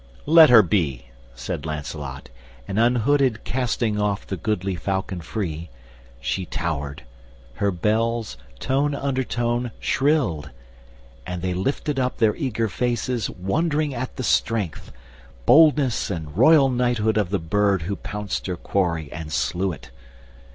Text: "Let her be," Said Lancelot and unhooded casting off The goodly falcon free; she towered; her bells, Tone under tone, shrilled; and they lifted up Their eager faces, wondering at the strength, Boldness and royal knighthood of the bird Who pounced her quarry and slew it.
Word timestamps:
"Let 0.25 0.49
her 0.49 0.63
be," 0.63 1.11
Said 1.35 1.63
Lancelot 1.63 2.29
and 2.67 2.79
unhooded 2.79 3.43
casting 3.43 4.01
off 4.01 4.25
The 4.25 4.35
goodly 4.35 4.73
falcon 4.75 5.21
free; 5.21 5.69
she 6.19 6.43
towered; 6.47 7.03
her 7.57 7.69
bells, 7.69 8.35
Tone 8.57 8.95
under 8.95 9.23
tone, 9.23 9.69
shrilled; 9.79 10.49
and 11.27 11.43
they 11.43 11.53
lifted 11.53 11.99
up 11.99 12.17
Their 12.17 12.35
eager 12.35 12.67
faces, 12.67 13.29
wondering 13.29 13.93
at 13.93 14.15
the 14.15 14.23
strength, 14.23 14.91
Boldness 15.45 16.09
and 16.09 16.35
royal 16.35 16.69
knighthood 16.69 17.17
of 17.17 17.29
the 17.29 17.37
bird 17.37 17.83
Who 17.83 17.95
pounced 17.95 18.47
her 18.47 18.57
quarry 18.57 19.11
and 19.11 19.31
slew 19.31 19.71
it. 19.71 19.91